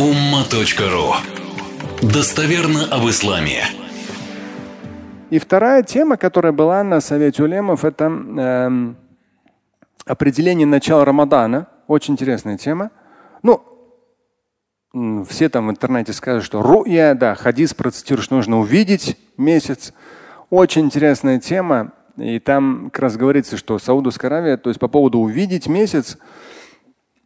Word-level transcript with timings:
umma.ru 0.00 1.12
Достоверно 2.00 2.86
об 2.90 3.06
исламе. 3.10 3.64
И 5.28 5.38
вторая 5.38 5.82
тема, 5.82 6.16
которая 6.16 6.52
была 6.52 6.82
на 6.82 7.02
Совете 7.02 7.42
Улемов, 7.42 7.84
это 7.84 8.10
э, 8.10 8.94
определение 10.06 10.66
начала 10.66 11.04
Рамадана. 11.04 11.66
Очень 11.86 12.14
интересная 12.14 12.56
тема. 12.56 12.92
Ну, 13.42 15.26
все 15.28 15.50
там 15.50 15.66
в 15.66 15.70
интернете 15.70 16.14
скажут, 16.14 16.44
что 16.44 16.62
руя, 16.62 17.12
да, 17.12 17.34
хадис 17.34 17.74
процитируешь, 17.74 18.30
нужно 18.30 18.58
увидеть 18.58 19.18
месяц. 19.36 19.92
Очень 20.48 20.86
интересная 20.86 21.38
тема. 21.40 21.92
И 22.16 22.38
там 22.38 22.88
как 22.90 23.02
раз 23.02 23.18
говорится, 23.18 23.58
что 23.58 23.78
Саудовская 23.78 24.30
Аравия, 24.30 24.56
то 24.56 24.70
есть 24.70 24.80
по 24.80 24.88
поводу 24.88 25.18
увидеть 25.18 25.68
месяц, 25.68 26.16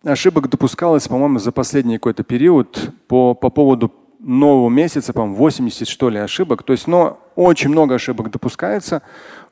ошибок 0.05 0.49
допускалось, 0.49 1.09
по-моему, 1.09 1.39
за 1.39 1.53
последний 1.53 1.97
какой-то 1.97 2.23
период 2.23 2.93
по, 3.09 3.35
по 3.35 3.51
поводу 3.51 3.93
нового 4.21 4.71
месяца, 4.71 5.13
по-моему, 5.13 5.37
80 5.37 5.89
что 5.89 6.09
ли 6.09 6.19
ошибок. 6.19 6.63
То 6.63 6.73
есть, 6.73 6.87
но 6.87 7.21
очень 7.37 7.71
много 7.71 7.97
ошибок 7.97 8.31
допускается. 8.31 9.03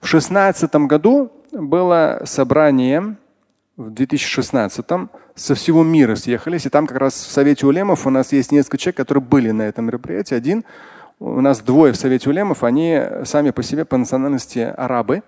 В 0.00 0.08
2016 0.08 0.74
году 0.74 1.30
было 1.52 2.22
собрание 2.24 3.16
в 3.76 3.90
2016 3.90 4.86
со 5.34 5.54
всего 5.54 5.82
мира 5.82 6.14
съехались, 6.14 6.66
и 6.66 6.68
там 6.68 6.86
как 6.86 6.98
раз 6.98 7.14
в 7.14 7.30
Совете 7.30 7.66
Улемов 7.66 8.06
у 8.06 8.10
нас 8.10 8.32
есть 8.32 8.52
несколько 8.52 8.78
человек, 8.78 8.98
которые 8.98 9.24
были 9.24 9.50
на 9.50 9.62
этом 9.62 9.86
мероприятии. 9.86 10.34
Один, 10.34 10.64
у 11.18 11.40
нас 11.40 11.60
двое 11.60 11.92
в 11.92 11.96
Совете 11.96 12.28
Улемов, 12.28 12.64
они 12.64 13.00
сами 13.24 13.50
по 13.50 13.62
себе 13.62 13.84
по 13.84 13.96
национальности 13.96 14.58
арабы. 14.76 15.22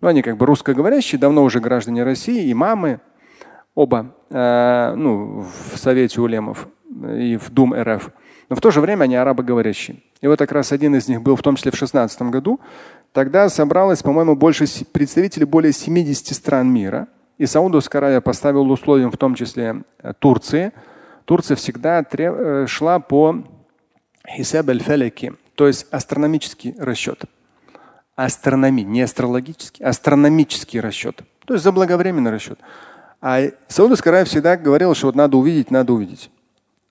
Ну, 0.00 0.08
они 0.08 0.22
как 0.22 0.36
бы 0.36 0.46
русскоговорящие, 0.46 1.18
давно 1.18 1.42
уже 1.44 1.60
граждане 1.60 2.04
России, 2.04 2.50
имамы, 2.50 3.00
оба 3.74 4.14
э, 4.23 4.23
ну, 4.34 5.46
в 5.72 5.78
Совете 5.78 6.20
Улемов 6.20 6.66
и 6.90 7.36
в 7.36 7.50
Дум 7.50 7.72
РФ. 7.72 8.10
Но 8.48 8.56
в 8.56 8.60
то 8.60 8.70
же 8.70 8.80
время 8.80 9.04
они 9.04 9.16
арабоговорящие. 9.16 9.98
И 10.20 10.26
вот 10.26 10.38
как 10.38 10.52
раз 10.52 10.72
один 10.72 10.94
из 10.96 11.08
них 11.08 11.22
был 11.22 11.36
в 11.36 11.42
том 11.42 11.56
числе 11.56 11.70
в 11.70 11.74
2016 11.74 12.22
году. 12.22 12.60
Тогда 13.12 13.48
собралось, 13.48 14.02
по-моему, 14.02 14.36
больше 14.36 14.64
представителей 14.92 15.44
более 15.44 15.72
70 15.72 16.34
стран 16.34 16.72
мира. 16.72 17.08
И 17.38 17.46
Саудовская 17.46 18.00
Аравия 18.00 18.20
поставила 18.20 18.64
условием 18.64 19.10
в 19.10 19.16
том 19.16 19.34
числе 19.34 19.82
э, 20.02 20.12
Турции. 20.18 20.72
Турция 21.24 21.56
всегда. 21.56 22.04
Э, 22.10 22.66
шла 22.66 22.98
по 22.98 23.44
хисаб 24.28 24.68
аль 24.68 24.82
то 25.54 25.66
есть 25.66 25.86
астрономический 25.90 26.74
расчет. 26.78 27.24
Астрономи, 28.16 28.82
не 28.82 29.02
астрологический, 29.02 29.84
астрономический 29.84 30.80
расчет. 30.80 31.22
То 31.46 31.54
есть 31.54 31.64
заблаговременный 31.64 32.30
расчет. 32.30 32.58
А 33.26 33.40
Саудовская 33.68 34.12
Аравия 34.12 34.26
всегда 34.26 34.54
говорила, 34.58 34.94
что 34.94 35.06
вот 35.06 35.14
надо 35.14 35.38
увидеть, 35.38 35.70
надо 35.70 35.94
увидеть. 35.94 36.30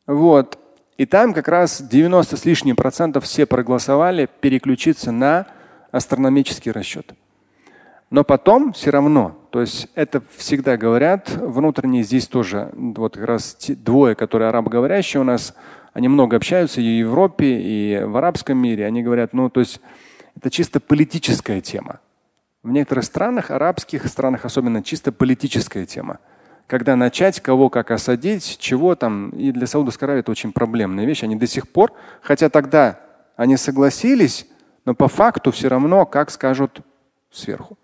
Вот. 0.07 0.57
И 0.97 1.05
там 1.05 1.31
как 1.31 1.47
раз 1.47 1.79
90 1.79 2.37
с 2.37 2.43
лишним 2.43 2.75
процентов 2.75 3.25
все 3.25 3.45
проголосовали 3.45 4.27
переключиться 4.41 5.11
на 5.11 5.45
астрономический 5.91 6.71
расчет. 6.71 7.13
Но 8.09 8.23
потом 8.23 8.73
все 8.73 8.89
равно, 8.89 9.37
то 9.51 9.61
есть 9.61 9.89
это 9.93 10.23
всегда 10.35 10.75
говорят, 10.75 11.29
внутренние 11.29 12.01
здесь 12.01 12.25
тоже, 12.25 12.71
вот 12.73 13.13
как 13.13 13.25
раз 13.25 13.55
двое, 13.67 14.15
которые 14.15 14.49
арабоговорящие 14.49 15.21
у 15.21 15.23
нас, 15.23 15.53
они 15.93 16.07
много 16.07 16.37
общаются 16.37 16.81
и 16.81 17.03
в 17.03 17.09
Европе, 17.09 17.59
и 17.61 18.03
в 18.05 18.17
арабском 18.17 18.57
мире. 18.57 18.87
Они 18.87 19.03
говорят, 19.03 19.33
ну 19.33 19.51
то 19.51 19.59
есть 19.59 19.79
это 20.35 20.49
чисто 20.49 20.79
политическая 20.79 21.61
тема. 21.61 21.99
В 22.63 22.69
некоторых 22.69 23.03
странах, 23.03 23.51
арабских 23.51 24.07
странах 24.07 24.45
особенно, 24.45 24.81
чисто 24.81 25.11
политическая 25.11 25.85
тема 25.85 26.19
когда 26.67 26.95
начать, 26.95 27.41
кого 27.41 27.69
как 27.69 27.91
осадить, 27.91 28.57
чего 28.59 28.95
там. 28.95 29.29
И 29.31 29.51
для 29.51 29.67
Саудовской 29.67 30.07
Аравии 30.07 30.21
это 30.21 30.31
очень 30.31 30.51
проблемная 30.51 31.05
вещь. 31.05 31.23
Они 31.23 31.35
до 31.35 31.45
сих 31.45 31.67
пор, 31.67 31.93
хотя 32.21 32.49
тогда 32.49 32.99
они 33.35 33.57
согласились, 33.57 34.47
но 34.85 34.95
по 34.95 35.07
факту 35.07 35.51
все 35.51 35.67
равно, 35.67 36.05
как 36.05 36.31
скажут 36.31 36.81
сверху. 37.31 37.77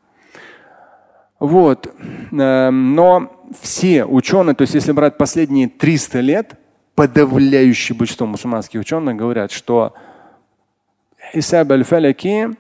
Вот. 1.40 1.94
Эм, 2.31 2.96
но 2.96 3.46
все 3.62 4.06
ученые, 4.06 4.56
то 4.56 4.64
есть 4.64 4.74
если 4.74 4.92
брать 4.92 5.18
последние 5.18 5.70
300 5.70 6.20
лет, 6.20 6.54
подавляющее 6.96 7.96
большинство 7.96 8.28
мусульманских 8.28 8.80
ученых 8.80 9.16
говорят, 9.16 9.52
что 9.52 9.94
хисаб 11.31 11.72
э, 11.72 12.54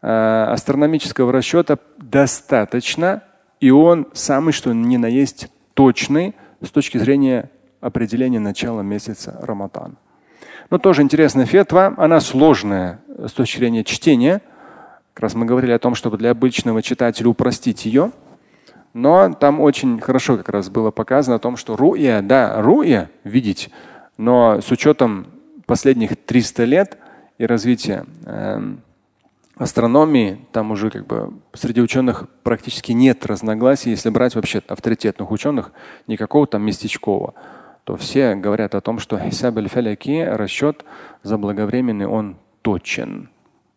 астрономического 0.00 1.32
расчета 1.32 1.78
достаточно, 1.98 3.22
и 3.60 3.70
он 3.70 4.08
самый 4.12 4.52
что 4.52 4.72
ни 4.72 4.96
на 4.96 5.06
есть 5.06 5.48
точный 5.74 6.34
с 6.60 6.70
точки 6.70 6.98
зрения 6.98 7.50
определения 7.80 8.40
начала 8.40 8.80
месяца 8.80 9.38
Рамадан. 9.42 9.96
Но 10.70 10.78
тоже 10.78 11.02
интересная 11.02 11.46
фетва, 11.46 11.94
она 11.96 12.20
сложная 12.20 13.00
с 13.08 13.32
точки 13.32 13.58
зрения 13.58 13.84
чтения. 13.84 14.42
Как 15.14 15.22
раз 15.22 15.34
мы 15.34 15.46
говорили 15.46 15.72
о 15.72 15.78
том, 15.78 15.94
чтобы 15.94 16.18
для 16.18 16.32
обычного 16.32 16.82
читателя 16.82 17.28
упростить 17.28 17.86
ее. 17.86 18.10
Но 18.92 19.32
там 19.34 19.60
очень 19.60 20.00
хорошо 20.00 20.36
как 20.36 20.48
раз 20.48 20.68
было 20.70 20.90
показано 20.90 21.36
о 21.36 21.38
том, 21.38 21.56
что 21.56 21.76
руя, 21.76 22.22
да, 22.22 22.60
руя 22.62 23.10
видеть, 23.24 23.70
но 24.16 24.60
с 24.60 24.70
учетом 24.70 25.26
последних 25.66 26.16
300 26.16 26.64
лет 26.64 26.98
и 27.36 27.44
развития 27.44 28.06
э, 28.24 28.76
астрономии, 29.56 30.46
там 30.52 30.70
уже 30.70 30.90
как 30.90 31.06
бы 31.06 31.32
среди 31.54 31.80
ученых 31.80 32.24
практически 32.42 32.92
нет 32.92 33.24
разногласий, 33.26 33.90
если 33.90 34.10
брать 34.10 34.34
вообще 34.34 34.62
авторитетных 34.66 35.30
ученых, 35.30 35.72
никакого 36.06 36.46
там 36.46 36.62
местечкового, 36.62 37.34
то 37.84 37.96
все 37.96 38.34
говорят 38.34 38.74
о 38.74 38.80
том, 38.80 38.98
что 38.98 39.18
хисаб 39.18 39.58
аль-фаляки, 39.58 40.24
расчет 40.24 40.84
заблаговременный, 41.22 42.06
он 42.06 42.36
точен. 42.62 43.30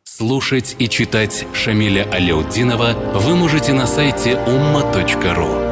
Слушать 0.04 0.76
и 0.80 0.90
читать 0.90 1.46
Шамиля 1.54 2.08
Аляутдинова 2.12 2.94
вы 3.16 3.36
можете 3.36 3.74
на 3.74 3.86
сайте 3.86 4.32
umma.ru. 4.32 5.70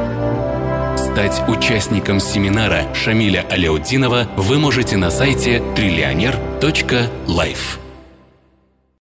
Стать 0.96 1.42
участником 1.48 2.20
семинара 2.20 2.94
Шамиля 2.94 3.44
Аляутдинова 3.50 4.28
вы 4.36 4.58
можете 4.58 4.96
на 4.96 5.10
сайте 5.10 5.60
триллионер.life. 5.74 7.87